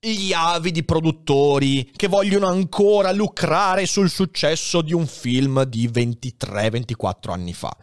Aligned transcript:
gli 0.00 0.32
avidi 0.32 0.84
produttori 0.84 1.90
che 1.96 2.06
vogliono 2.06 2.46
ancora 2.46 3.10
lucrare 3.10 3.84
sul 3.86 4.08
successo 4.08 4.80
di 4.80 4.94
un 4.94 5.06
film 5.06 5.64
di 5.64 5.88
23-24 5.88 7.30
anni 7.32 7.52
fa. 7.52 7.76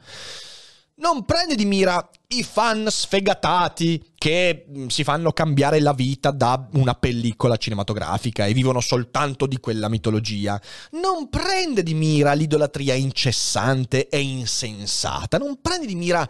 Non 0.97 1.25
prende 1.25 1.55
di 1.55 1.65
mira 1.65 2.09
i 2.27 2.41
fan 2.41 2.87
sfegatati 2.89 4.13
che 4.17 4.65
mm, 4.69 4.87
si 4.87 5.03
fanno 5.03 5.33
cambiare 5.33 5.81
la 5.81 5.91
vita 5.91 6.31
da 6.31 6.69
una 6.75 6.93
pellicola 6.93 7.57
cinematografica 7.57 8.45
e 8.45 8.53
vivono 8.53 8.79
soltanto 8.79 9.45
di 9.45 9.59
quella 9.59 9.89
mitologia. 9.89 10.59
Non 10.91 11.27
prende 11.27 11.83
di 11.83 11.93
mira 11.93 12.31
l'idolatria 12.31 12.93
incessante 12.93 14.07
e 14.07 14.21
insensata. 14.21 15.37
Non 15.37 15.59
prende 15.59 15.85
di 15.85 15.95
mira 15.95 16.25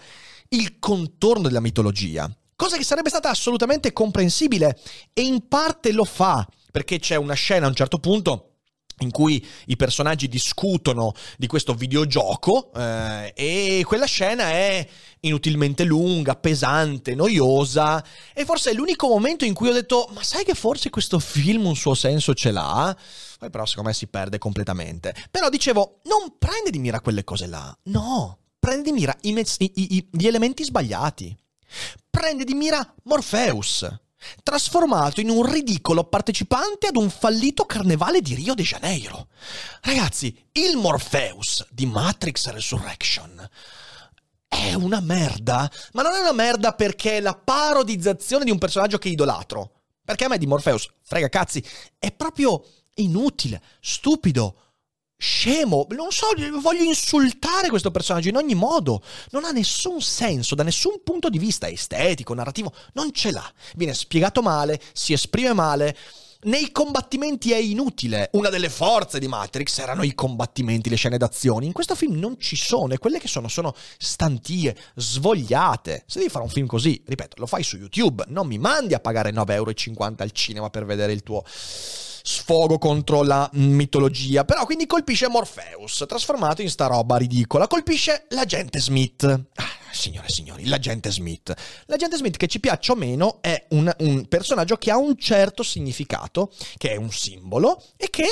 il 0.49 0.80
contorno 0.80 1.44
della 1.44 1.59
mitologia 1.59 2.27
cosa 2.56 2.78
che 2.78 2.84
sarebbe 2.84 3.09
stata 3.09 3.30
assolutamente 3.30 3.94
comprensibile 3.94 4.80
e 5.14 5.22
in 5.22 5.48
parte 5.48 5.92
lo 5.92 6.06
fa, 6.06 6.48
perché 6.72 7.00
c'è 7.00 7.16
una 7.16 7.34
scena 7.34 7.66
a 7.66 7.70
un 7.70 7.75
certo 7.75 8.00
punto 8.00 8.52
in 9.00 9.11
cui 9.11 9.45
i 9.66 9.75
personaggi 9.75 10.30
discutono 10.30 11.11
di 11.38 11.48
questo 11.48 11.73
videogioco 11.73 12.72
eh, 12.73 13.33
e 13.36 13.83
quella 13.86 14.06
scena 14.06 14.52
è 14.52 14.88
inutilmente 15.22 15.83
lunga, 15.83 16.36
pesante, 16.36 17.14
noiosa 17.14 18.03
e 18.33 18.45
forse 18.45 18.72
è 18.72 18.73
l'unico 18.73 19.08
momento 19.08 19.44
in 19.44 19.53
cui 19.53 19.70
ho 19.70 19.73
detto 19.73 20.08
ma 20.14 20.23
sai 20.23 20.45
che 20.45 20.53
forse 20.53 20.89
questo 20.89 21.20
film 21.20 21.66
un 21.66 21.76
suo 21.76 21.94
senso 21.94 22.33
ce 22.33 22.52
l'ha? 22.52 22.95
Poi 23.37 23.49
però 23.49 23.66
secondo 23.66 23.89
me 23.89 23.95
si 23.95 24.08
perde 24.08 24.37
completamente. 24.37 25.14
Però 25.30 25.49
dicevo, 25.49 25.99
non 26.04 26.36
prende 26.37 26.70
di 26.70 26.80
mira 26.80 27.02
quelle 27.02 27.26
cose 27.26 27.48
là, 27.48 27.76
no, 27.86 28.37
prende 28.58 28.83
di 28.83 28.92
mira 28.93 29.16
i, 29.22 29.33
i, 29.33 29.72
i, 29.73 30.08
gli 30.10 30.27
elementi 30.27 30.64
sbagliati 30.64 31.36
prende 32.09 32.43
di 32.43 32.53
mira 32.53 32.93
Morpheus, 33.03 33.87
trasformato 34.43 35.21
in 35.21 35.30
un 35.30 35.49
ridicolo 35.49 36.03
partecipante 36.05 36.87
ad 36.87 36.95
un 36.95 37.09
fallito 37.09 37.65
carnevale 37.65 38.21
di 38.21 38.36
Rio 38.36 38.53
de 38.53 38.63
Janeiro. 38.63 39.27
Ragazzi, 39.81 40.36
il 40.53 40.77
Morpheus 40.77 41.65
di 41.69 41.86
Matrix 41.86 42.49
Resurrection 42.49 43.49
è 44.47 44.73
una 44.73 45.02
merda, 45.02 45.69
ma 45.93 46.02
non 46.02 46.13
è 46.13 46.19
una 46.19 46.31
merda 46.31 46.73
perché 46.73 47.17
è 47.17 47.19
la 47.19 47.36
parodizzazione 47.36 48.45
di 48.45 48.52
un 48.52 48.57
personaggio 48.57 48.97
che 48.97 49.09
idolatro. 49.09 49.71
Perché 50.03 50.25
a 50.25 50.27
me 50.27 50.37
di 50.37 50.45
Morpheus, 50.45 50.87
frega 51.02 51.30
cazzi, 51.30 51.63
è 51.97 52.11
proprio 52.11 52.63
inutile, 52.95 53.61
stupido, 53.81 54.64
scemo, 55.17 55.87
non 55.92 56.11
so, 56.11 56.27
voglio 56.61 56.83
insultare 56.83 57.70
questo 57.70 57.92
personaggio 57.92 58.30
in 58.30 58.37
ogni 58.37 58.55
modo. 58.55 59.02
Non 59.31 59.45
ha 59.45 59.52
nessun 59.52 60.02
senso 60.02 60.55
da 60.55 60.64
nessun 60.64 61.02
punto 61.03 61.30
di 61.30 61.39
vista 61.39 61.67
estetico, 61.67 62.33
narrativo, 62.33 62.73
non 62.93 63.11
ce 63.11 63.31
l'ha. 63.31 63.52
Viene 63.75 63.93
spiegato 63.93 64.42
male, 64.42 64.80
si 64.93 65.14
esprime 65.14 65.54
male. 65.54 65.95
Nei 66.45 66.71
combattimenti 66.71 67.52
è 67.52 67.58
inutile. 67.58 68.30
Una 68.33 68.49
delle 68.49 68.70
forze 68.70 69.17
di 69.17 69.27
Matrix 69.27 69.80
erano 69.80 70.04
i 70.04 70.14
combattimenti, 70.14 70.89
le 70.92 70.95
scene 70.95 71.17
d'azione. 71.17 71.65
In 71.65 71.71
questo 71.71 71.95
film 71.95 72.20
non 72.20 72.39
ci 72.39 72.55
sono 72.55 72.93
e 72.93 72.99
quelle 72.99 73.20
che 73.20 73.27
sono 73.27 73.48
sono 73.48 73.73
stantie, 73.98 74.77
svogliate. 74.93 76.04
Se 76.05 76.20
devi 76.20 76.30
fare 76.30 76.43
un 76.43 76.52
film 76.52 76.67
così, 76.67 77.02
ripeto, 77.04 77.37
lo 77.39 77.48
fai 77.48 77.64
su 77.64 77.77
YouTube, 77.77 78.25
non 78.27 78.45
mi 78.45 78.59
mandi 78.59 78.93
a 78.93 78.99
pagare 78.99 79.31
9,50 79.31 79.54
euro 79.54 79.73
al 80.17 80.31
cinema 80.33 80.70
per 80.70 80.86
vedere 80.86 81.14
il 81.14 81.23
tuo 81.23 81.43
sfogo 82.25 82.80
contro 82.80 83.21
la 83.21 83.47
mitologia. 83.53 84.43
Però 84.45 84.65
quindi 84.65 84.87
colpisce 84.87 85.30
Morpheus, 85.30 86.03
trasformato 86.08 86.63
in 86.63 86.69
sta 86.69 86.87
roba 86.87 87.17
ridicola. 87.17 87.67
Colpisce 87.67 88.25
l'agente 88.30 88.80
Smith. 88.80 89.23
Ah, 89.23 89.69
signore 89.91 90.27
e 90.27 90.31
signori, 90.31 90.65
l'agente 90.65 91.11
Smith. 91.11 91.53
L'agente 91.86 92.17
Smith, 92.17 92.37
che 92.37 92.47
ci 92.47 92.59
piaccia 92.59 92.93
o 92.93 92.95
meno, 92.95 93.41
è 93.41 93.67
un, 93.69 93.93
un 93.99 94.27
personaggio 94.27 94.75
che 94.77 94.89
ha 94.89 94.97
un 94.97 95.15
certo 95.17 95.61
significato, 95.61 96.52
che 96.77 96.91
è 96.91 96.95
un 96.95 97.11
simbolo 97.11 97.81
e 97.95 98.09
che 98.09 98.25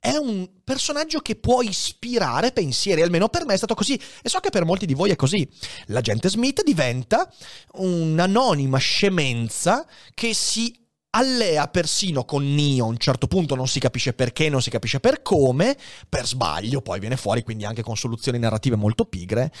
è 0.00 0.16
un 0.16 0.46
personaggio 0.62 1.20
che 1.20 1.36
può 1.36 1.62
ispirare 1.62 2.52
pensieri, 2.52 3.00
almeno 3.00 3.30
per 3.30 3.46
me 3.46 3.54
è 3.54 3.56
stato 3.56 3.74
così 3.74 3.98
e 4.22 4.28
so 4.28 4.38
che 4.40 4.50
per 4.50 4.66
molti 4.66 4.84
di 4.84 4.92
voi 4.92 5.10
è 5.10 5.16
così. 5.16 5.48
L'agente 5.86 6.28
Smith 6.28 6.62
diventa 6.62 7.32
un'anonima 7.74 8.76
scemenza 8.76 9.86
che 10.12 10.34
si 10.34 10.83
allea 11.14 11.68
persino 11.68 12.24
con 12.24 12.54
Neo 12.54 12.84
a 12.84 12.88
un 12.88 12.98
certo 12.98 13.26
punto, 13.26 13.54
non 13.54 13.68
si 13.68 13.78
capisce 13.78 14.12
perché, 14.12 14.48
non 14.48 14.60
si 14.60 14.70
capisce 14.70 15.00
per 15.00 15.22
come, 15.22 15.76
per 16.08 16.26
sbaglio 16.26 16.82
poi 16.82 17.00
viene 17.00 17.16
fuori, 17.16 17.42
quindi 17.42 17.64
anche 17.64 17.82
con 17.82 17.96
soluzioni 17.96 18.38
narrative 18.38 18.76
molto 18.76 19.04
pigre, 19.04 19.52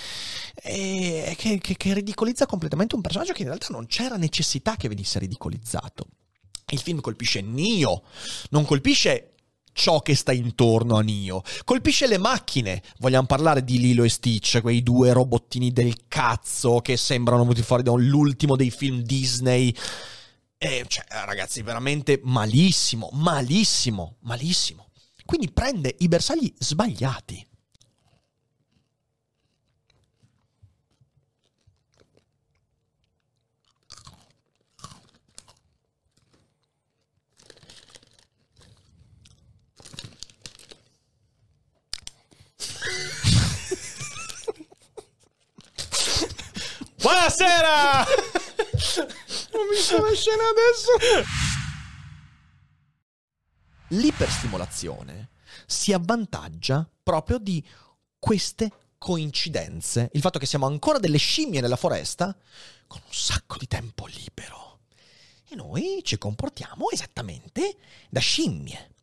che, 0.62 1.36
che, 1.36 1.60
che 1.60 1.94
ridicolizza 1.94 2.46
completamente 2.46 2.94
un 2.94 3.00
personaggio 3.00 3.32
che 3.32 3.42
in 3.42 3.48
realtà 3.48 3.68
non 3.70 3.86
c'era 3.86 4.16
necessità 4.16 4.76
che 4.76 4.88
venisse 4.88 5.18
ridicolizzato. 5.18 6.06
Il 6.68 6.80
film 6.80 7.00
colpisce 7.00 7.40
Neo, 7.40 8.02
non 8.50 8.64
colpisce 8.64 9.34
ciò 9.72 10.00
che 10.00 10.14
sta 10.14 10.32
intorno 10.32 10.96
a 10.96 11.02
Neo. 11.02 11.42
Colpisce 11.64 12.06
le 12.06 12.16
macchine. 12.16 12.82
Vogliamo 12.98 13.26
parlare 13.26 13.62
di 13.62 13.78
Lilo 13.78 14.02
e 14.02 14.08
Stitch, 14.08 14.60
quei 14.60 14.82
due 14.82 15.12
robottini 15.12 15.72
del 15.72 16.06
cazzo 16.08 16.80
che 16.80 16.96
sembrano 16.96 17.42
venuti 17.42 17.62
fuori 17.62 17.82
dall'ultimo 17.82 18.56
dei 18.56 18.70
film 18.70 19.02
Disney 19.02 19.74
e, 20.64 20.86
cioè, 20.88 21.04
ragazzi, 21.26 21.60
veramente 21.60 22.20
malissimo, 22.22 23.10
malissimo, 23.12 24.16
malissimo. 24.20 24.88
Quindi 25.26 25.52
prende 25.52 25.94
i 25.98 26.08
bersagli 26.08 26.50
sbagliati. 26.56 27.46
Buonasera! 47.02 48.04
Ho 49.54 49.68
visto 49.70 50.02
la 50.02 50.12
scena 50.12 50.42
adesso. 50.48 51.26
L'iperstimolazione 53.88 55.30
si 55.66 55.92
avvantaggia 55.92 56.88
proprio 57.02 57.38
di 57.38 57.64
queste 58.18 58.70
coincidenze. 58.98 60.10
Il 60.14 60.20
fatto 60.20 60.38
che 60.38 60.46
siamo 60.46 60.66
ancora 60.66 60.98
delle 60.98 61.18
scimmie 61.18 61.60
nella 61.60 61.76
foresta 61.76 62.36
con 62.86 63.00
un 63.04 63.12
sacco 63.12 63.56
di 63.58 63.68
tempo 63.68 64.06
libero. 64.06 64.80
E 65.48 65.54
noi 65.54 66.00
ci 66.02 66.18
comportiamo 66.18 66.90
esattamente 66.90 67.76
da 68.08 68.20
scimmie. 68.20 68.94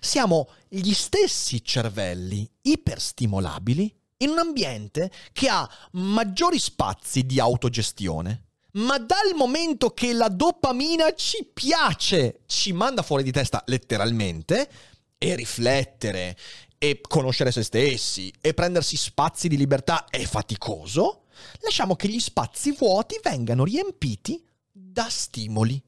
Siamo 0.00 0.48
gli 0.68 0.92
stessi 0.92 1.62
cervelli 1.62 2.50
iperstimolabili 2.62 3.94
in 4.18 4.30
un 4.30 4.38
ambiente 4.38 5.12
che 5.32 5.48
ha 5.48 5.70
maggiori 5.92 6.58
spazi 6.58 7.24
di 7.24 7.38
autogestione. 7.38 8.49
Ma 8.72 8.98
dal 8.98 9.34
momento 9.34 9.90
che 9.90 10.12
la 10.12 10.28
dopamina 10.28 11.12
ci 11.14 11.48
piace, 11.52 12.40
ci 12.46 12.72
manda 12.72 13.02
fuori 13.02 13.22
di 13.22 13.32
testa 13.32 13.62
letteralmente, 13.66 14.70
e 15.18 15.34
riflettere, 15.34 16.36
e 16.78 17.00
conoscere 17.00 17.52
se 17.52 17.62
stessi, 17.62 18.32
e 18.40 18.54
prendersi 18.54 18.96
spazi 18.96 19.48
di 19.48 19.56
libertà 19.56 20.06
è 20.08 20.22
faticoso, 20.24 21.24
lasciamo 21.60 21.94
che 21.96 22.08
gli 22.08 22.20
spazi 22.20 22.72
vuoti 22.72 23.18
vengano 23.22 23.64
riempiti 23.64 24.42
da 24.70 25.08
stimoli. 25.10 25.82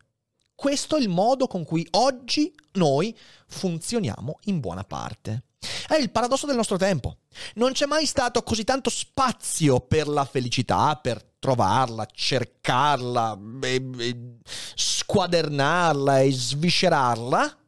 Questo 0.55 0.97
è 0.97 1.01
il 1.01 1.09
modo 1.09 1.47
con 1.47 1.65
cui 1.65 1.87
oggi 1.93 2.53
noi 2.73 3.17
funzioniamo 3.47 4.39
in 4.45 4.61
buona 4.61 4.85
parte. 4.85 5.45
È 5.89 5.95
il 5.95 6.11
paradosso 6.11 6.47
del 6.47 6.57
nostro 6.57 6.77
tempo. 6.77 7.17
Non 7.55 7.73
c'è 7.73 7.87
mai 7.87 8.07
stato 8.07 8.43
così 8.43 8.65
tanto 8.65 8.91
spazio 8.91 9.81
per 9.81 10.09
la 10.09 10.25
felicità, 10.25 10.97
per 10.97 11.23
trovarla, 11.39 12.07
cercarla, 12.13 13.39
e, 13.63 13.91
e 13.99 14.17
squadernarla 14.75 16.21
e 16.21 16.33
sviscerarla, 16.33 17.59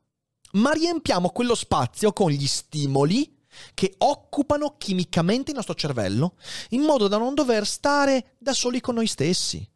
ma 0.53 0.71
riempiamo 0.71 1.31
quello 1.31 1.55
spazio 1.55 2.13
con 2.13 2.31
gli 2.31 2.47
stimoli 2.47 3.43
che 3.75 3.95
occupano 3.99 4.77
chimicamente 4.79 5.51
il 5.51 5.57
nostro 5.57 5.75
cervello, 5.75 6.37
in 6.71 6.83
modo 6.83 7.09
da 7.09 7.19
non 7.19 7.35
dover 7.35 7.67
stare 7.67 8.35
da 8.39 8.53
soli 8.53 8.81
con 8.81 8.95
noi 8.95 9.07
stessi. 9.07 9.69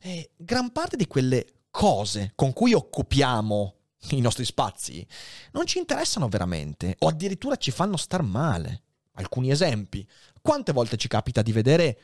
E 0.00 0.30
gran 0.36 0.72
parte 0.72 0.96
di 0.96 1.06
quelle 1.06 1.46
cose 1.70 2.32
con 2.34 2.52
cui 2.52 2.72
occupiamo 2.72 3.74
i 4.10 4.20
nostri 4.20 4.44
spazi 4.44 5.06
non 5.52 5.66
ci 5.66 5.78
interessano 5.78 6.28
veramente 6.28 6.96
o 7.00 7.08
addirittura 7.08 7.56
ci 7.56 7.70
fanno 7.70 7.96
star 7.96 8.22
male. 8.22 8.82
Alcuni 9.14 9.50
esempi. 9.50 10.06
Quante 10.40 10.72
volte 10.72 10.96
ci 10.96 11.08
capita 11.08 11.42
di 11.42 11.52
vedere 11.52 11.98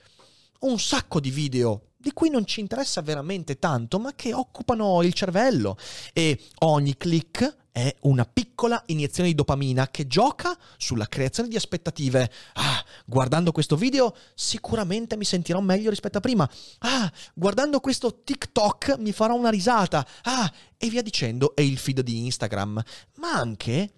un 0.61 0.79
sacco 0.79 1.20
di 1.20 1.31
video 1.31 1.91
di 1.97 2.12
cui 2.12 2.31
non 2.31 2.47
ci 2.47 2.61
interessa 2.61 3.03
veramente 3.03 3.58
tanto, 3.58 3.99
ma 3.99 4.14
che 4.14 4.32
occupano 4.32 5.03
il 5.03 5.12
cervello 5.12 5.76
e 6.12 6.41
ogni 6.61 6.97
click 6.97 7.64
è 7.73 7.94
una 8.03 8.25
piccola 8.25 8.82
iniezione 8.87 9.29
di 9.29 9.35
dopamina 9.35 9.88
che 9.88 10.06
gioca 10.06 10.56
sulla 10.79 11.06
creazione 11.08 11.49
di 11.49 11.56
aspettative. 11.56 12.31
Ah, 12.55 12.82
guardando 13.05 13.53
questo 13.53 13.76
video 13.76 14.17
sicuramente 14.35 15.17
mi 15.17 15.25
sentirò 15.25 15.61
meglio 15.61 15.91
rispetto 15.91 16.19
a 16.19 16.23
prima. 16.23 16.49
Ah, 16.79 17.12
guardando 17.35 17.81
questo 17.81 18.23
TikTok 18.23 18.97
mi 18.99 19.12
farò 19.12 19.35
una 19.35 19.50
risata. 19.50 20.06
Ah, 20.23 20.50
e 20.79 20.88
via 20.88 21.03
dicendo, 21.03 21.55
è 21.55 21.61
il 21.61 21.76
feed 21.76 22.00
di 22.00 22.25
Instagram. 22.25 22.82
Ma 23.17 23.32
anche 23.32 23.91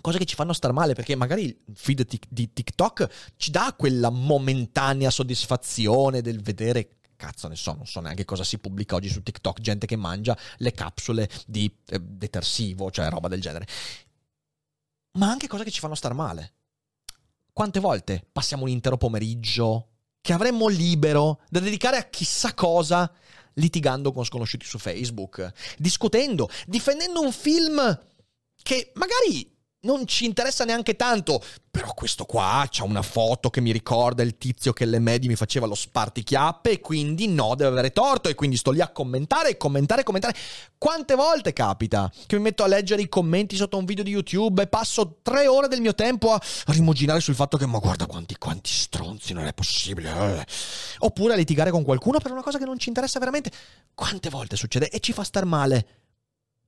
cose 0.00 0.18
che 0.18 0.24
ci 0.24 0.34
fanno 0.34 0.52
star 0.52 0.72
male 0.72 0.94
perché 0.94 1.14
magari 1.16 1.44
il 1.44 1.56
feed 1.74 2.06
di 2.28 2.52
TikTok 2.52 3.34
ci 3.36 3.50
dà 3.50 3.74
quella 3.76 4.10
momentanea 4.10 5.10
soddisfazione 5.10 6.20
del 6.20 6.40
vedere 6.40 6.98
cazzo 7.18 7.48
ne 7.48 7.56
so, 7.56 7.74
non 7.74 7.84
so 7.84 8.00
neanche 8.00 8.24
cosa 8.24 8.44
si 8.44 8.58
pubblica 8.58 8.94
oggi 8.94 9.10
su 9.10 9.22
TikTok, 9.22 9.60
gente 9.60 9.86
che 9.86 9.96
mangia 9.96 10.38
le 10.58 10.70
capsule 10.70 11.28
di 11.46 11.70
eh, 11.88 11.98
detersivo, 12.00 12.90
cioè 12.92 13.10
roba 13.10 13.26
del 13.26 13.40
genere. 13.40 13.66
Ma 15.18 15.28
anche 15.28 15.48
cose 15.48 15.64
che 15.64 15.72
ci 15.72 15.80
fanno 15.80 15.96
star 15.96 16.14
male. 16.14 16.54
Quante 17.52 17.80
volte 17.80 18.24
passiamo 18.30 18.62
un 18.62 18.68
intero 18.68 18.96
pomeriggio 18.96 19.88
che 20.20 20.32
avremmo 20.32 20.68
libero 20.68 21.40
da 21.50 21.58
dedicare 21.58 21.96
a 21.96 22.04
chissà 22.04 22.54
cosa, 22.54 23.12
litigando 23.54 24.12
con 24.12 24.24
sconosciuti 24.24 24.64
su 24.64 24.78
Facebook, 24.78 25.52
discutendo, 25.76 26.48
difendendo 26.66 27.20
un 27.20 27.32
film 27.32 28.00
che 28.62 28.92
magari 28.94 29.57
non 29.88 30.06
ci 30.06 30.26
interessa 30.26 30.64
neanche 30.64 30.96
tanto. 30.96 31.42
Però 31.70 31.94
questo 31.94 32.24
qua 32.24 32.66
c'ha 32.68 32.84
una 32.84 33.02
foto 33.02 33.50
che 33.50 33.60
mi 33.60 33.72
ricorda 33.72 34.22
il 34.22 34.36
tizio 34.36 34.72
che 34.72 34.84
alle 34.84 34.98
medie 34.98 35.28
mi 35.28 35.36
faceva 35.36 35.66
lo 35.66 35.74
spartichiappe 35.74 36.72
e 36.72 36.80
quindi 36.80 37.28
no, 37.28 37.54
deve 37.54 37.70
avere 37.70 37.92
torto 37.92 38.28
e 38.28 38.34
quindi 38.34 38.56
sto 38.56 38.70
lì 38.70 38.80
a 38.80 38.88
commentare, 38.88 39.56
commentare, 39.56 40.02
commentare. 40.02 40.36
Quante 40.76 41.14
volte 41.14 41.52
capita 41.52 42.10
che 42.26 42.36
mi 42.36 42.42
metto 42.42 42.64
a 42.64 42.66
leggere 42.66 43.00
i 43.00 43.08
commenti 43.08 43.56
sotto 43.56 43.78
un 43.78 43.84
video 43.84 44.04
di 44.04 44.10
YouTube 44.10 44.62
e 44.62 44.66
passo 44.66 45.18
tre 45.22 45.46
ore 45.46 45.68
del 45.68 45.80
mio 45.80 45.94
tempo 45.94 46.32
a 46.32 46.40
rimuginare 46.66 47.20
sul 47.20 47.34
fatto 47.34 47.56
che 47.56 47.66
ma 47.66 47.78
guarda 47.78 48.06
quanti, 48.06 48.36
quanti 48.36 48.70
stronzi, 48.70 49.32
non 49.32 49.46
è 49.46 49.54
possibile. 49.54 50.40
Eh. 50.40 50.46
Oppure 50.98 51.34
a 51.34 51.36
litigare 51.36 51.70
con 51.70 51.84
qualcuno 51.84 52.18
per 52.18 52.32
una 52.32 52.42
cosa 52.42 52.58
che 52.58 52.64
non 52.64 52.78
ci 52.78 52.88
interessa 52.88 53.18
veramente. 53.18 53.52
Quante 53.94 54.30
volte 54.30 54.56
succede 54.56 54.90
e 54.90 55.00
ci 55.00 55.12
fa 55.12 55.22
star 55.22 55.44
male. 55.44 55.86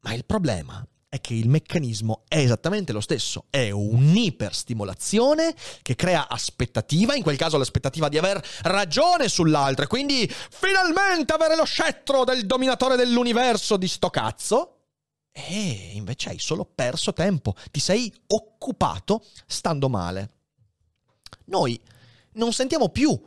Ma 0.03 0.15
il 0.15 0.25
problema 0.25 0.87
è 1.11 1.21
che 1.21 1.35
il 1.35 1.49
meccanismo 1.49 2.23
è 2.29 2.39
esattamente 2.39 2.93
lo 2.93 3.01
stesso, 3.01 3.47
è 3.51 3.71
un'iperstimolazione 3.71 5.57
che 5.83 5.97
crea 5.97 6.29
aspettativa, 6.29 7.17
in 7.17 7.25
quel 7.25 7.37
caso 7.37 7.59
l'aspettativa 7.59 8.09
di 8.09 8.17
aver 8.17 8.41
ragione 8.63 9.29
sull'altro 9.29 9.85
e 9.85 9.89
quindi 9.89 10.33
finalmente 10.33 11.33
avere 11.33 11.57
lo 11.57 11.65
scettro 11.65 12.23
del 12.23 12.47
dominatore 12.47 12.95
dell'universo 12.95 13.77
di 13.77 13.89
sto 13.89 14.09
cazzo. 14.09 14.77
E 15.33 15.91
invece 15.95 16.29
hai 16.29 16.39
solo 16.39 16.65
perso 16.65 17.13
tempo, 17.13 17.57
ti 17.73 17.81
sei 17.81 18.13
occupato 18.29 19.25
stando 19.47 19.89
male. 19.89 20.31
Noi 21.47 21.81
non 22.35 22.53
sentiamo 22.53 22.89
più 22.89 23.21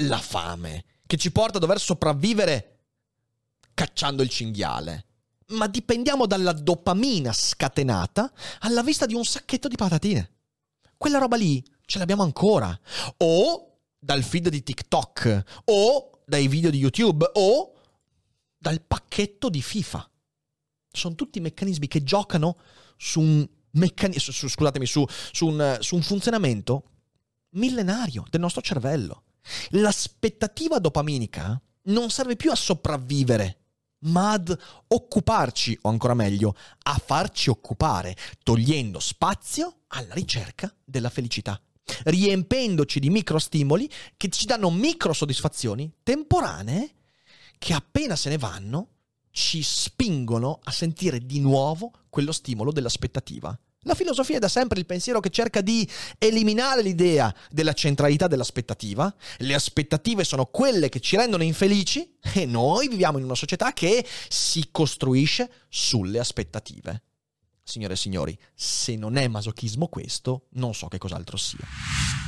la 0.00 0.18
fame 0.18 0.84
che 1.06 1.18
ci 1.18 1.30
porta 1.30 1.58
a 1.58 1.60
dover 1.60 1.78
sopravvivere 1.78 2.78
cacciando 3.74 4.22
il 4.22 4.30
cinghiale 4.30 5.07
ma 5.48 5.66
dipendiamo 5.66 6.26
dalla 6.26 6.52
dopamina 6.52 7.32
scatenata 7.32 8.32
alla 8.60 8.82
vista 8.82 9.06
di 9.06 9.14
un 9.14 9.24
sacchetto 9.24 9.68
di 9.68 9.76
patatine. 9.76 10.32
Quella 10.96 11.18
roba 11.18 11.36
lì 11.36 11.64
ce 11.84 11.98
l'abbiamo 11.98 12.22
ancora. 12.22 12.78
O 13.18 13.78
dal 13.98 14.22
feed 14.22 14.48
di 14.48 14.62
TikTok, 14.62 15.62
o 15.64 16.20
dai 16.26 16.48
video 16.48 16.70
di 16.70 16.78
YouTube, 16.78 17.30
o 17.34 17.74
dal 18.58 18.82
pacchetto 18.82 19.48
di 19.48 19.62
FIFA. 19.62 20.10
Sono 20.90 21.14
tutti 21.14 21.40
meccanismi 21.40 21.88
che 21.88 22.02
giocano 22.02 22.58
su 22.96 23.20
un 23.20 23.48
meccanismo, 23.72 24.32
su, 24.32 24.48
scusatemi, 24.48 24.86
su, 24.86 25.04
su, 25.32 25.46
un, 25.46 25.78
su 25.80 25.94
un 25.94 26.02
funzionamento 26.02 26.90
millenario 27.50 28.24
del 28.28 28.40
nostro 28.40 28.60
cervello. 28.60 29.22
L'aspettativa 29.70 30.78
dopaminica 30.78 31.60
non 31.84 32.10
serve 32.10 32.36
più 32.36 32.50
a 32.50 32.56
sopravvivere 32.56 33.57
ma 34.00 34.32
ad 34.32 34.56
occuparci, 34.86 35.78
o 35.82 35.88
ancora 35.88 36.14
meglio, 36.14 36.54
a 36.84 37.00
farci 37.04 37.50
occupare, 37.50 38.16
togliendo 38.42 39.00
spazio 39.00 39.80
alla 39.88 40.14
ricerca 40.14 40.72
della 40.84 41.10
felicità, 41.10 41.60
riempendoci 42.04 43.00
di 43.00 43.10
microstimoli 43.10 43.90
che 44.16 44.28
ci 44.28 44.46
danno 44.46 44.70
micro 44.70 45.12
soddisfazioni 45.12 45.90
temporanee 46.02 46.94
che 47.58 47.74
appena 47.74 48.14
se 48.14 48.28
ne 48.28 48.38
vanno 48.38 48.88
ci 49.30 49.62
spingono 49.62 50.60
a 50.62 50.70
sentire 50.70 51.24
di 51.24 51.40
nuovo 51.40 51.92
quello 52.08 52.32
stimolo 52.32 52.72
dell'aspettativa. 52.72 53.58
La 53.82 53.94
filosofia 53.94 54.36
è 54.36 54.40
da 54.40 54.48
sempre 54.48 54.80
il 54.80 54.86
pensiero 54.86 55.20
che 55.20 55.30
cerca 55.30 55.60
di 55.60 55.88
eliminare 56.18 56.82
l'idea 56.82 57.32
della 57.48 57.72
centralità 57.72 58.26
dell'aspettativa. 58.26 59.14
Le 59.38 59.54
aspettative 59.54 60.24
sono 60.24 60.46
quelle 60.46 60.88
che 60.88 61.00
ci 61.00 61.16
rendono 61.16 61.44
infelici 61.44 62.16
e 62.34 62.44
noi 62.44 62.88
viviamo 62.88 63.18
in 63.18 63.24
una 63.24 63.36
società 63.36 63.72
che 63.72 64.04
si 64.28 64.68
costruisce 64.72 65.50
sulle 65.68 66.18
aspettative. 66.18 67.02
Signore 67.62 67.92
e 67.92 67.96
signori, 67.96 68.38
se 68.54 68.96
non 68.96 69.16
è 69.16 69.28
masochismo 69.28 69.86
questo, 69.86 70.46
non 70.52 70.74
so 70.74 70.88
che 70.88 70.98
cos'altro 70.98 71.36
sia. 71.36 72.27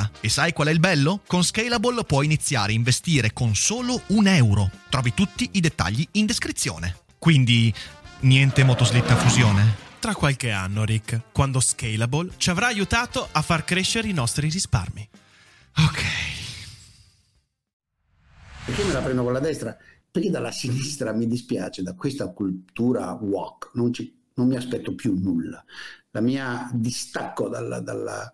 basta. 0.01 0.11
E 0.19 0.29
sai 0.29 0.53
qual 0.53 0.67
è 0.67 0.71
il 0.71 0.79
bello? 0.79 1.21
Con 1.27 1.43
Scalable 1.43 2.03
puoi 2.03 2.25
iniziare 2.25 2.71
a 2.71 2.75
investire 2.75 3.33
con 3.33 3.55
solo 3.55 4.01
un 4.07 4.27
euro. 4.27 4.69
Trovi 4.89 5.13
tutti 5.13 5.49
i 5.53 5.59
dettagli 5.59 6.07
in 6.13 6.25
descrizione. 6.25 6.97
Quindi, 7.17 7.73
niente 8.21 8.63
motoslitta 8.63 9.15
fusione? 9.15 9.89
Tra 9.99 10.15
qualche 10.15 10.49
anno, 10.51 10.83
Rick, 10.83 11.31
quando 11.31 11.59
Scalable 11.59 12.31
ci 12.37 12.49
avrà 12.49 12.67
aiutato 12.67 13.27
a 13.31 13.41
far 13.41 13.63
crescere 13.63 14.07
i 14.07 14.13
nostri 14.13 14.49
risparmi. 14.49 15.07
Ok. 15.77 16.01
Perché 18.65 18.83
me 18.83 18.93
la 18.93 19.01
prendo 19.01 19.23
con 19.23 19.33
la 19.33 19.39
destra? 19.39 19.77
Perché 20.09 20.29
dalla 20.29 20.51
sinistra 20.51 21.13
mi 21.13 21.27
dispiace, 21.27 21.83
da 21.83 21.93
questa 21.93 22.27
cultura 22.29 23.11
walk, 23.13 23.71
non, 23.73 23.93
ci, 23.93 24.23
non 24.35 24.47
mi 24.47 24.55
aspetto 24.55 24.95
più 24.95 25.17
nulla. 25.17 25.63
La 26.11 26.19
mia 26.19 26.69
distacco 26.73 27.47
dalla, 27.47 27.79
dalla, 27.79 28.29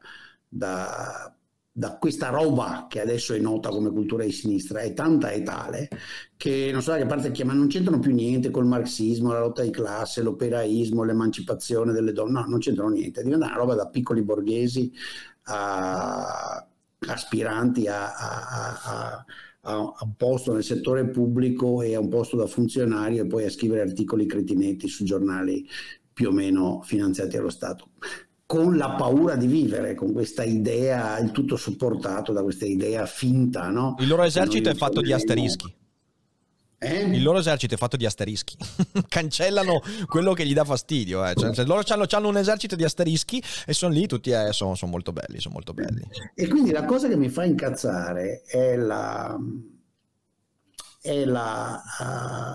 da, 0.47 1.36
da 1.77 1.95
questa 1.99 2.29
roba 2.29 2.87
che 2.89 2.99
adesso 3.01 3.35
è 3.35 3.39
nota 3.39 3.69
come 3.69 3.91
cultura 3.91 4.23
di 4.23 4.31
sinistra 4.31 4.79
è 4.79 4.95
tanta 4.95 5.29
e 5.29 5.43
tale 5.43 5.87
che 6.35 6.71
non 6.71 6.81
so 6.81 6.89
da 6.89 6.97
che 6.97 7.05
parte 7.05 7.29
chiama, 7.29 7.53
non 7.53 7.67
c'entrano 7.67 7.99
più 7.99 8.15
niente 8.15 8.49
col 8.49 8.65
marxismo, 8.65 9.31
la 9.31 9.41
lotta 9.41 9.61
di 9.61 9.69
classe, 9.69 10.23
l'operaismo, 10.23 11.03
l'emancipazione 11.03 11.91
delle 11.91 12.13
donne, 12.13 12.31
no, 12.31 12.45
non 12.47 12.57
c'entrano 12.57 12.89
niente, 12.89 13.21
diventa 13.21 13.45
una 13.45 13.55
roba 13.55 13.75
da 13.75 13.89
piccoli 13.89 14.23
borghesi 14.23 14.91
a 15.43 16.67
aspiranti 17.09 17.87
a, 17.87 18.11
a, 18.15 18.81
a, 18.81 19.25
a, 19.61 19.77
un 19.79 20.15
posto 20.17 20.53
nel 20.53 20.63
settore 20.63 21.07
pubblico 21.07 21.83
e 21.83 21.93
a 21.93 21.99
un 21.99 22.09
posto 22.09 22.37
da 22.37 22.47
funzionario 22.47 23.23
e 23.23 23.27
poi 23.27 23.45
a 23.45 23.51
scrivere 23.51 23.81
articoli 23.81 24.25
cretinetti 24.25 24.87
su 24.87 25.03
giornali 25.03 25.63
più 26.11 26.29
o 26.29 26.31
meno 26.31 26.81
finanziati 26.81 27.37
allo 27.37 27.51
Stato 27.51 27.89
con 28.47 28.77
la 28.77 28.91
paura 28.91 29.35
di 29.35 29.45
vivere, 29.45 29.93
con 29.93 30.13
questa 30.13 30.43
idea, 30.43 31.19
il 31.19 31.31
tutto 31.31 31.57
supportato 31.57 32.31
da 32.31 32.41
questa 32.41 32.65
idea 32.65 33.05
finta. 33.05 33.67
No? 33.67 33.95
Il 33.99 34.07
loro 34.07 34.23
esercito 34.23 34.69
è 34.69 34.73
fatto 34.73 35.01
di 35.01 35.11
asterischi. 35.11 35.75
Eh? 36.79 37.01
Il 37.01 37.23
loro 37.23 37.39
esercito 37.39 37.73
è 37.73 37.77
fatto 37.77 37.97
di 37.97 38.05
asterischi. 38.05 38.55
Cancellano 39.09 39.81
quello 40.05 40.31
che 40.31 40.45
gli 40.45 40.53
dà 40.53 40.63
fastidio. 40.63 41.25
Eh. 41.25 41.33
Cioè, 41.35 41.65
loro 41.65 41.81
hanno, 41.85 42.27
un 42.29 42.37
esercito 42.37 42.77
di 42.77 42.85
asterischi 42.85 43.43
e 43.65 43.73
sono 43.73 43.91
lì 43.91 44.07
tutti, 44.07 44.29
eh, 44.29 44.53
sono, 44.53 44.75
sono 44.75 44.91
molto 44.91 45.11
belli, 45.11 45.41
sono 45.41 45.55
molto 45.55 45.73
belli. 45.73 46.07
E 46.33 46.47
quindi 46.47 46.71
la 46.71 46.85
cosa 46.85 47.09
che 47.09 47.17
mi 47.17 47.27
fa 47.27 47.43
incazzare 47.43 48.43
è 48.43 48.77
la 48.77 49.37
è 51.07 51.23
la 51.23 51.81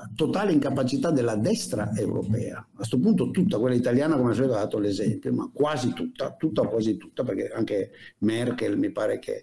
uh, 0.07 0.15
totale 0.15 0.53
incapacità 0.53 1.11
della 1.11 1.37
destra 1.37 1.91
europea. 1.95 2.59
A 2.59 2.77
questo 2.77 2.99
punto 2.99 3.31
tutta 3.31 3.59
quella 3.59 3.75
italiana, 3.75 4.17
come 4.17 4.33
ha 4.33 4.47
dato 4.47 4.79
l'esempio, 4.79 5.33
ma 5.33 5.51
quasi 5.51 5.95
tutta, 5.95 6.35
tutta 6.35 6.61
o 6.61 6.69
quasi 6.69 6.99
tutta, 6.99 7.25
perché 7.25 7.49
anche 7.49 7.93
Merkel 8.19 8.77
mi 8.77 8.91
pare 8.91 9.19
che 9.19 9.43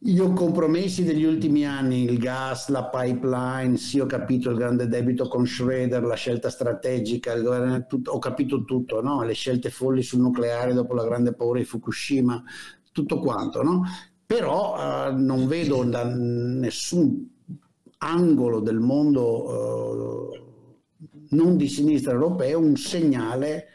i 0.00 0.16
compromessi 0.16 1.04
degli 1.04 1.24
ultimi 1.24 1.66
anni, 1.66 2.04
il 2.04 2.18
gas, 2.18 2.68
la 2.68 2.88
pipeline, 2.88 3.76
sì 3.76 4.00
ho 4.00 4.06
capito 4.06 4.48
il 4.48 4.56
grande 4.56 4.86
debito 4.86 5.28
con 5.28 5.44
Schroeder, 5.44 6.04
la 6.04 6.14
scelta 6.14 6.48
strategica, 6.48 7.38
governo, 7.38 7.84
tutto, 7.86 8.12
ho 8.12 8.18
capito 8.18 8.64
tutto, 8.64 9.02
no? 9.02 9.22
le 9.22 9.34
scelte 9.34 9.68
folli 9.68 10.02
sul 10.02 10.20
nucleare 10.20 10.72
dopo 10.72 10.94
la 10.94 11.04
grande 11.04 11.34
paura 11.34 11.58
di 11.58 11.64
Fukushima, 11.66 12.42
tutto 12.92 13.18
quanto, 13.18 13.62
no? 13.62 13.82
però 14.24 15.08
uh, 15.08 15.20
non 15.20 15.48
vedo 15.48 15.82
da 15.84 16.04
nessun 16.04 17.36
angolo 17.98 18.60
del 18.60 18.78
mondo 18.78 20.32
eh, 20.32 20.42
non 21.30 21.56
di 21.56 21.68
sinistra 21.68 22.12
europeo 22.12 22.58
un 22.58 22.76
segnale, 22.76 23.68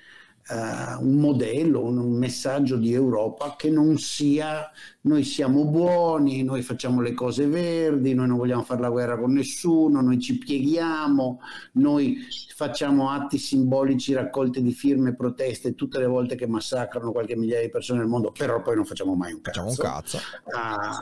eh, 0.48 0.96
un 1.00 1.16
modello, 1.16 1.84
un, 1.84 1.98
un 1.98 2.18
messaggio 2.18 2.78
di 2.78 2.94
Europa 2.94 3.56
che 3.58 3.70
non 3.70 3.98
sia 3.98 4.70
noi 5.02 5.24
siamo 5.24 5.66
buoni, 5.66 6.44
noi 6.44 6.62
facciamo 6.62 7.02
le 7.02 7.14
cose 7.14 7.48
verdi, 7.48 8.14
noi 8.14 8.28
non 8.28 8.38
vogliamo 8.38 8.64
fare 8.64 8.82
la 8.82 8.90
guerra 8.90 9.18
con 9.18 9.34
nessuno, 9.34 10.02
noi 10.02 10.20
ci 10.20 10.38
pieghiamo, 10.38 11.40
noi 11.74 12.18
facciamo 12.56 13.10
atti 13.10 13.38
simbolici, 13.38 14.14
raccolte 14.14 14.62
di 14.62 14.72
firme, 14.72 15.16
proteste 15.16 15.76
tutte 15.76 16.00
le 16.00 16.08
volte 16.08 16.36
che 16.36 16.48
massacrano 16.48 17.12
qualche 17.12 17.36
migliaia 17.36 17.64
di 17.64 17.70
persone 17.70 18.00
nel 18.00 18.08
mondo, 18.08 18.32
però 18.32 18.62
poi 18.62 18.76
non 18.76 18.86
facciamo 18.86 19.14
mai 19.16 19.34
un 19.34 19.42
cazzo. 19.42 19.70
Facciamo 19.70 19.70
un 19.70 19.76
cazzo. 19.76 20.20
Ah, 20.56 21.00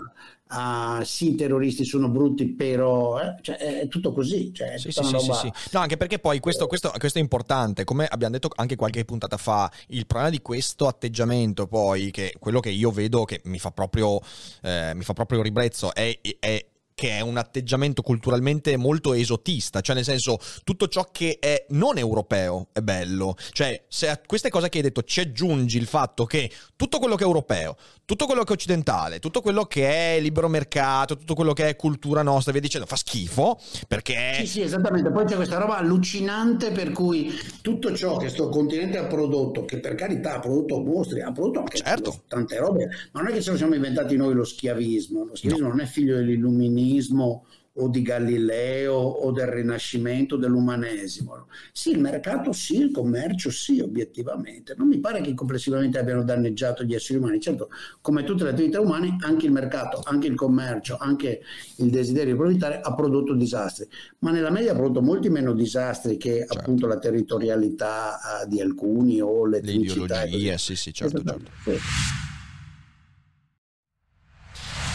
ah, 0.51 1.01
sì, 1.03 1.31
i 1.31 1.35
terroristi 1.35 1.85
sono 1.85 2.09
brutti, 2.09 2.47
però 2.47 3.19
eh, 3.19 3.35
cioè, 3.41 3.55
è 3.57 3.87
tutto 3.87 4.11
così. 4.11 4.53
Cioè, 4.53 4.77
sì, 4.77 4.91
sì, 4.91 5.03
sì, 5.03 5.51
No, 5.71 5.79
anche 5.79 5.97
perché 5.97 6.19
poi 6.19 6.39
questo, 6.39 6.67
questo, 6.67 6.91
questo, 6.97 7.19
è 7.19 7.21
importante, 7.21 7.83
come 7.83 8.05
abbiamo 8.05 8.33
detto 8.33 8.49
anche 8.55 8.75
qualche 8.75 9.05
puntata 9.05 9.37
fa, 9.37 9.71
il 9.87 10.05
problema 10.05 10.31
di 10.31 10.41
questo 10.41 10.87
atteggiamento 10.87 11.67
poi, 11.67 12.11
che 12.11 12.35
quello 12.39 12.59
che 12.59 12.69
io 12.69 12.91
vedo 12.91 13.25
che 13.25 13.41
mi 13.45 13.59
fa 13.59 13.71
proprio 13.71 14.01
proprio, 14.01 14.21
eh, 14.61 14.93
mi 14.95 15.03
fa 15.03 15.13
proprio 15.13 15.41
ribrezzo, 15.41 15.93
è, 15.93 16.17
è 16.39 16.65
che 17.01 17.17
è 17.17 17.21
un 17.21 17.37
atteggiamento 17.37 18.03
culturalmente 18.03 18.77
molto 18.77 19.13
esotista, 19.13 19.81
cioè 19.81 19.95
nel 19.95 20.03
senso 20.03 20.37
tutto 20.63 20.87
ciò 20.87 21.09
che 21.11 21.39
è 21.39 21.65
non 21.69 21.97
europeo 21.97 22.67
è 22.73 22.81
bello, 22.81 23.35
cioè 23.53 23.85
se 23.87 24.07
a 24.07 24.21
queste 24.23 24.51
cose 24.51 24.69
che 24.69 24.77
hai 24.77 24.83
detto 24.83 25.01
ci 25.01 25.19
aggiungi 25.19 25.77
il 25.79 25.87
fatto 25.87 26.25
che 26.25 26.51
tutto 26.75 26.99
quello 26.99 27.15
che 27.15 27.23
è 27.23 27.25
europeo, 27.25 27.75
tutto 28.05 28.25
quello 28.27 28.43
che 28.43 28.49
è 28.49 28.55
occidentale, 28.55 29.17
tutto 29.17 29.41
quello 29.41 29.65
che 29.65 30.15
è 30.15 30.19
libero 30.19 30.47
mercato, 30.47 31.17
tutto 31.17 31.33
quello 31.33 31.53
che 31.53 31.69
è 31.69 31.75
cultura 31.75 32.21
nostra, 32.21 32.51
via 32.51 32.61
dicendo, 32.61 32.85
fa 32.85 32.97
schifo 32.97 33.57
perché... 33.87 34.33
Sì, 34.35 34.45
sì, 34.45 34.61
esattamente, 34.61 35.09
poi 35.09 35.25
c'è 35.25 35.35
questa 35.35 35.57
roba 35.57 35.77
allucinante 35.77 36.71
per 36.71 36.91
cui 36.91 37.33
tutto 37.61 37.95
ciò 37.95 38.17
che 38.17 38.29
sto 38.29 38.49
continente 38.49 38.97
ha 38.97 39.05
prodotto, 39.05 39.65
che 39.65 39.79
per 39.79 39.95
carità 39.95 40.35
ha 40.35 40.39
prodotto 40.39 40.81
mostri, 40.81 41.21
ha 41.21 41.31
prodotto 41.31 41.59
anche 41.59 41.77
certo. 41.77 42.21
tante 42.27 42.57
robe, 42.57 42.89
ma 43.13 43.21
non 43.21 43.31
è 43.31 43.33
che 43.33 43.41
ce 43.41 43.51
lo 43.51 43.57
siamo 43.57 43.73
inventati 43.73 44.15
noi 44.17 44.33
lo 44.33 44.43
schiavismo, 44.43 45.25
lo 45.25 45.35
schiavismo 45.35 45.67
no. 45.67 45.73
non 45.73 45.81
è 45.81 45.87
figlio 45.87 46.17
dell'illuminismo, 46.17 46.89
comunismo 46.91 47.45
o 47.75 47.87
di 47.87 48.01
Galileo 48.01 48.95
o 48.95 49.31
del 49.31 49.47
Rinascimento 49.47 50.35
dell'umanesimo. 50.35 51.47
Sì, 51.71 51.91
il 51.91 51.99
mercato 51.99 52.51
sì, 52.51 52.75
il 52.75 52.91
commercio 52.91 53.49
sì, 53.49 53.79
obiettivamente. 53.79 54.75
Non 54.77 54.89
mi 54.89 54.99
pare 54.99 55.21
che 55.21 55.33
complessivamente 55.33 55.97
abbiano 55.97 56.23
danneggiato 56.23 56.83
gli 56.83 56.93
esseri 56.93 57.17
umani. 57.17 57.39
Certo, 57.39 57.69
come 58.01 58.25
tutte 58.25 58.43
le 58.43 58.49
attività 58.49 58.81
umane, 58.81 59.15
anche 59.21 59.45
il 59.45 59.53
mercato, 59.53 60.01
anche 60.03 60.27
il 60.27 60.35
commercio, 60.35 60.97
anche 60.99 61.41
il 61.77 61.89
desiderio 61.89 62.33
di 62.33 62.37
proprietare 62.37 62.81
ha 62.81 62.93
prodotto 62.93 63.33
disastri, 63.35 63.87
ma 64.19 64.31
nella 64.31 64.51
media 64.51 64.73
ha 64.73 64.75
prodotto 64.75 65.01
molti 65.01 65.29
meno 65.29 65.53
disastri 65.53 66.17
che 66.17 66.39
certo. 66.39 66.57
appunto 66.57 66.87
la 66.87 66.99
territorialità 66.99 68.19
uh, 68.43 68.49
di 68.49 68.59
alcuni 68.59 69.21
o 69.21 69.45
l'etnicità. 69.45 70.23
Le 70.23 70.27
ideologie, 70.27 70.57
sì, 70.57 70.75
sì, 70.75 70.93
certo, 70.93 71.23
certo. 71.23 71.51
Sì. 71.63 72.30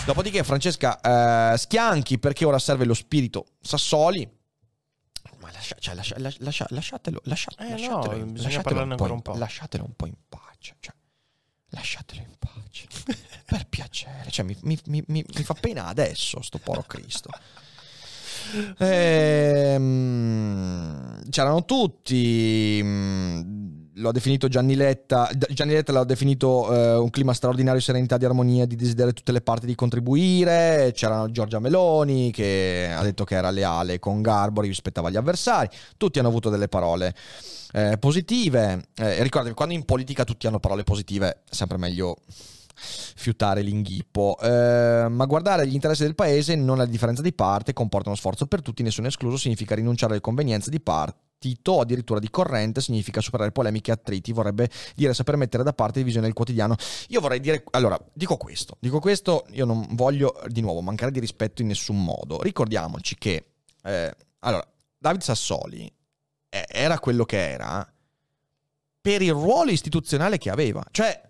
Dopodiché, 0.06 0.44
Francesca, 0.44 1.00
eh, 1.00 1.58
schianchi 1.58 2.20
perché 2.20 2.44
ora 2.44 2.60
serve 2.60 2.84
lo 2.84 2.94
spirito 2.94 3.44
Sassoli. 3.60 4.25
Ma 5.40 5.50
lascia, 5.50 5.75
cioè, 5.80 5.96
lascia, 5.96 6.14
lascia, 6.18 6.66
lasciatelo, 6.70 7.22
lascia, 7.25 7.50
eh, 7.58 7.70
lasciatelo, 7.70 8.25
no, 8.25 8.32
lasciatelo, 8.36 8.82
un 8.82 8.94
un 9.10 9.22
po', 9.22 9.34
lasciatelo 9.34 9.84
un 9.84 9.94
po' 9.96 10.06
in 10.06 10.14
pace. 10.28 10.76
Cioè, 10.78 10.94
lasciatelo 11.70 12.20
in 12.22 12.36
pace. 12.38 12.86
per 13.46 13.66
piacere. 13.66 14.30
Cioè, 14.30 14.44
mi, 14.44 14.56
mi, 14.62 14.78
mi, 14.84 15.02
mi, 15.08 15.25
fa 15.42 15.54
pena 15.54 15.86
adesso, 15.86 16.40
sto 16.40 16.58
poro 16.58 16.82
Cristo. 16.82 17.30
Ehm, 18.78 19.98
c'erano 21.30 21.64
tutti. 21.64 22.80
L'ho 23.98 24.12
definito 24.12 24.48
Gianni 24.48 24.74
Letta, 24.74 25.30
Gianni 25.48 25.72
Letta 25.72 25.90
l'ha 25.90 26.04
definito 26.04 26.70
eh, 26.70 26.96
un 26.96 27.08
clima 27.08 27.32
straordinario 27.32 27.78
di 27.78 27.84
serenità, 27.84 28.18
di 28.18 28.26
armonia, 28.26 28.66
di 28.66 28.76
desiderio 28.76 29.10
di 29.10 29.16
tutte 29.16 29.32
le 29.32 29.40
parti 29.40 29.64
di 29.64 29.74
contribuire, 29.74 30.92
c'era 30.94 31.26
Giorgia 31.30 31.60
Meloni 31.60 32.30
che 32.30 32.92
ha 32.94 33.02
detto 33.02 33.24
che 33.24 33.36
era 33.36 33.48
leale 33.48 33.98
con 33.98 34.20
Garbori, 34.20 34.68
rispettava 34.68 35.08
gli 35.08 35.16
avversari, 35.16 35.70
tutti 35.96 36.18
hanno 36.18 36.28
avuto 36.28 36.50
delle 36.50 36.68
parole 36.68 37.14
eh, 37.72 37.96
positive, 37.98 38.88
eh, 38.96 39.22
ricordatevi, 39.22 39.54
quando 39.54 39.72
in 39.72 39.86
politica 39.86 40.24
tutti 40.24 40.46
hanno 40.46 40.60
parole 40.60 40.82
positive 40.82 41.28
è 41.48 41.54
sempre 41.54 41.78
meglio 41.78 42.18
fiutare 42.74 43.62
l'inghippo. 43.62 44.36
Eh, 44.42 45.06
ma 45.08 45.24
guardare 45.24 45.66
gli 45.66 45.74
interessi 45.74 46.02
del 46.02 46.14
paese 46.14 46.54
non 46.54 46.82
è 46.82 46.86
differenza 46.86 47.22
di 47.22 47.32
parte, 47.32 47.72
comporta 47.72 48.10
uno 48.10 48.18
sforzo 48.18 48.44
per 48.46 48.60
tutti, 48.60 48.82
nessuno 48.82 49.08
escluso, 49.08 49.38
significa 49.38 49.74
rinunciare 49.74 50.12
alle 50.12 50.20
convenienze 50.20 50.68
di 50.68 50.80
parte 50.80 51.24
o 51.66 51.80
addirittura 51.80 52.18
di 52.18 52.30
corrente 52.30 52.80
significa 52.80 53.20
superare 53.20 53.52
polemiche 53.52 53.90
e 53.90 53.94
attriti, 53.94 54.32
vorrebbe 54.32 54.70
dire 54.94 55.14
saper 55.14 55.36
mettere 55.36 55.62
da 55.62 55.72
parte 55.72 55.98
divisione 55.98 56.26
del 56.26 56.34
quotidiano. 56.34 56.74
Io 57.08 57.20
vorrei 57.20 57.40
dire, 57.40 57.64
allora, 57.70 57.98
dico 58.12 58.36
questo, 58.36 58.76
dico 58.80 59.00
questo, 59.00 59.46
io 59.50 59.64
non 59.64 59.86
voglio 59.90 60.40
di 60.48 60.60
nuovo 60.60 60.80
mancare 60.80 61.12
di 61.12 61.20
rispetto 61.20 61.62
in 61.62 61.68
nessun 61.68 62.02
modo. 62.02 62.42
Ricordiamoci 62.42 63.16
che, 63.16 63.52
eh, 63.82 64.14
allora, 64.40 64.66
David 64.98 65.20
Sassoli 65.20 65.92
eh, 66.48 66.64
era 66.68 66.98
quello 66.98 67.24
che 67.24 67.50
era 67.50 67.86
per 69.00 69.22
il 69.22 69.32
ruolo 69.32 69.70
istituzionale 69.70 70.38
che 70.38 70.50
aveva. 70.50 70.82
Cioè, 70.90 71.20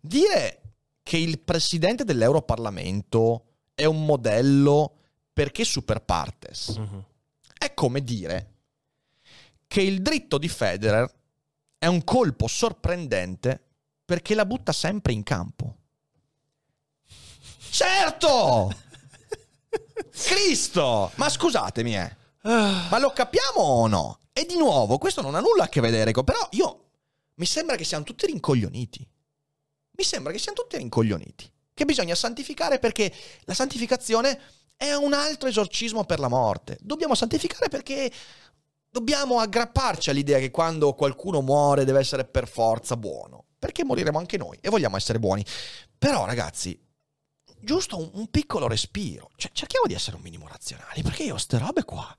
dire 0.00 0.60
che 1.02 1.16
il 1.16 1.38
presidente 1.40 2.04
dell'Europarlamento 2.04 3.44
è 3.74 3.84
un 3.84 4.04
modello 4.04 4.96
perché 5.32 5.64
super 5.64 6.02
partes. 6.02 6.74
Uh-huh 6.76 7.04
è 7.60 7.74
come 7.74 8.02
dire 8.02 8.54
che 9.66 9.82
il 9.82 10.00
dritto 10.00 10.38
di 10.38 10.48
Federer 10.48 11.06
è 11.76 11.84
un 11.84 12.02
colpo 12.04 12.46
sorprendente 12.46 13.62
perché 14.02 14.34
la 14.34 14.46
butta 14.46 14.72
sempre 14.72 15.12
in 15.12 15.22
campo. 15.22 15.76
Certo! 17.70 18.74
Cristo! 20.10 21.12
Ma 21.16 21.28
scusatemi, 21.28 21.96
eh. 21.96 22.16
Ma 22.44 22.98
lo 22.98 23.12
capiamo 23.12 23.60
o 23.60 23.86
no? 23.86 24.20
E 24.32 24.46
di 24.46 24.56
nuovo, 24.56 24.96
questo 24.96 25.20
non 25.20 25.34
ha 25.34 25.40
nulla 25.40 25.64
a 25.64 25.68
che 25.68 25.82
vedere 25.82 26.12
con... 26.12 26.24
Però 26.24 26.48
io... 26.52 26.86
Mi 27.34 27.44
sembra 27.44 27.76
che 27.76 27.84
siamo 27.84 28.04
tutti 28.04 28.24
rincoglioniti. 28.24 29.06
Mi 29.92 30.04
sembra 30.04 30.32
che 30.32 30.38
siamo 30.38 30.58
tutti 30.58 30.78
rincoglioniti. 30.78 31.52
Che 31.74 31.84
bisogna 31.84 32.14
santificare 32.14 32.78
perché 32.78 33.14
la 33.44 33.54
santificazione 33.54 34.40
è 34.80 34.94
un 34.94 35.12
altro 35.12 35.46
esorcismo 35.46 36.04
per 36.04 36.20
la 36.20 36.28
morte. 36.28 36.78
Dobbiamo 36.80 37.14
santificare 37.14 37.68
perché 37.68 38.10
dobbiamo 38.88 39.38
aggrapparci 39.38 40.08
all'idea 40.08 40.38
che 40.38 40.50
quando 40.50 40.94
qualcuno 40.94 41.42
muore 41.42 41.84
deve 41.84 41.98
essere 41.98 42.24
per 42.24 42.48
forza 42.48 42.96
buono. 42.96 43.44
Perché 43.58 43.84
moriremo 43.84 44.16
anche 44.16 44.38
noi 44.38 44.56
e 44.58 44.70
vogliamo 44.70 44.96
essere 44.96 45.18
buoni. 45.18 45.44
Però, 45.98 46.24
ragazzi, 46.24 46.82
giusto 47.60 48.10
un, 48.14 48.28
piccolo 48.30 48.68
respiro. 48.68 49.28
Cioè, 49.36 49.50
cerchiamo 49.52 49.86
di 49.86 49.92
essere 49.92 50.16
un 50.16 50.22
minimo 50.22 50.48
razionali, 50.48 51.02
perché 51.02 51.24
io 51.24 51.36
ste 51.36 51.58
robe 51.58 51.84
qua 51.84 52.16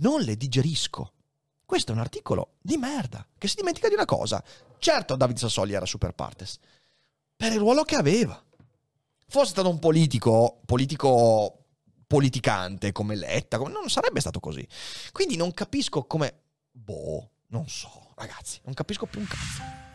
non 0.00 0.22
le 0.22 0.36
digerisco. 0.36 1.12
Questo 1.64 1.92
è 1.92 1.94
un 1.94 2.00
articolo 2.00 2.54
di 2.60 2.76
merda, 2.76 3.24
che 3.38 3.46
si 3.46 3.54
dimentica 3.54 3.86
di 3.86 3.94
una 3.94 4.04
cosa. 4.04 4.42
Certo, 4.78 5.14
David 5.14 5.36
Sassoli 5.36 5.74
era 5.74 5.86
super 5.86 6.12
partes, 6.12 6.58
per 7.36 7.52
il 7.52 7.60
ruolo 7.60 7.84
che 7.84 7.94
aveva. 7.94 8.42
Fosse 9.28 9.50
stato 9.50 9.68
un 9.68 9.78
politico, 9.78 10.60
politico 10.66 11.59
politicante 12.10 12.90
come 12.90 13.14
Letta, 13.14 13.56
come... 13.56 13.70
non 13.70 13.88
sarebbe 13.88 14.18
stato 14.18 14.40
così. 14.40 14.66
Quindi 15.12 15.36
non 15.36 15.54
capisco 15.54 16.02
come... 16.02 16.40
Boh, 16.72 17.30
non 17.50 17.68
so, 17.68 18.08
ragazzi, 18.16 18.58
non 18.64 18.74
capisco 18.74 19.06
più 19.06 19.20
un 19.20 19.28
cazzo. 19.28 19.88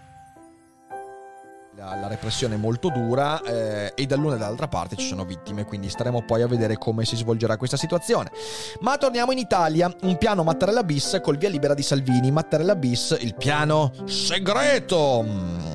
La, 1.75 1.95
la 1.95 2.07
repressione 2.07 2.55
è 2.55 2.57
molto 2.57 2.87
dura 2.87 3.41
eh, 3.41 3.91
e 3.95 4.05
dall'una 4.05 4.35
e 4.35 4.37
dall'altra 4.37 4.69
parte 4.69 4.95
ci 4.95 5.05
sono 5.05 5.25
vittime, 5.25 5.65
quindi 5.65 5.89
staremo 5.89 6.23
poi 6.23 6.41
a 6.41 6.47
vedere 6.47 6.77
come 6.77 7.03
si 7.03 7.17
svolgerà 7.17 7.57
questa 7.57 7.75
situazione. 7.75 8.31
Ma 8.79 8.97
torniamo 8.97 9.33
in 9.33 9.39
Italia, 9.39 9.93
un 10.03 10.17
piano 10.17 10.43
Mattarella 10.43 10.83
bis 10.83 11.19
col 11.21 11.35
via 11.35 11.49
libera 11.49 11.73
di 11.73 11.83
Salvini. 11.83 12.31
Mattarella 12.31 12.77
bis, 12.77 13.17
il 13.19 13.35
piano 13.35 13.91
segreto 14.05 15.21
mm, 15.21 15.74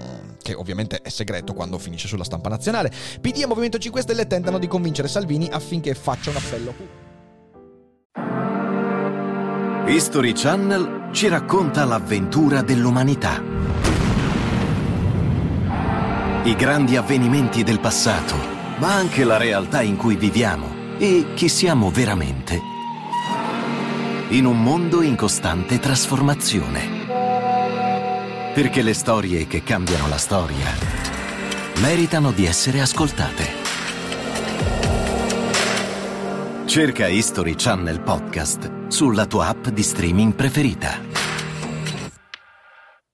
che 0.51 0.55
ovviamente 0.55 1.01
è 1.03 1.09
segreto 1.09 1.55
quando 1.55 1.79
finisce 1.79 2.09
sulla 2.09 2.25
stampa 2.25 2.49
nazionale. 2.49 2.91
PD 3.21 3.41
e 3.43 3.47
Movimento 3.47 3.79
5 3.79 4.03
Stelle 4.03 4.27
tentano 4.27 4.59
di 4.59 4.67
convincere 4.67 5.09
Salvini 5.09 5.49
affinché 5.51 5.95
faccia 5.95 6.31
un 6.31 6.37
appello. 6.37 6.75
History 9.87 10.33
Channel 10.33 11.09
ci 11.13 11.29
racconta 11.29 11.85
l'avventura 11.85 12.63
dell'umanità 12.63 13.61
i 16.43 16.57
grandi 16.57 16.97
avvenimenti 16.97 17.63
del 17.63 17.81
passato, 17.81 18.35
ma 18.79 18.95
anche 18.95 19.25
la 19.25 19.37
realtà 19.37 19.83
in 19.83 19.97
cui 19.97 20.17
viviamo 20.17 20.97
e 20.97 21.35
chi 21.35 21.51
siamo 21.51 21.91
veramente. 21.91 22.59
In 24.31 24.47
un 24.47 24.63
mondo 24.63 25.03
in 25.03 25.17
costante 25.17 25.79
trasformazione. 25.79 27.00
Perché 28.53 28.83
le 28.83 28.95
storie 28.95 29.47
che 29.47 29.63
cambiano 29.63 30.09
la 30.09 30.19
storia 30.19 30.67
meritano 31.79 32.33
di 32.33 32.47
essere 32.47 32.81
ascoltate. 32.81 33.47
Cerca 36.67 37.07
History 37.07 37.55
Channel 37.55 38.01
Podcast 38.01 38.89
sulla 38.89 39.27
tua 39.27 39.47
app 39.47 39.69
di 39.69 39.85
streaming 39.85 40.35
preferita. 40.35 41.10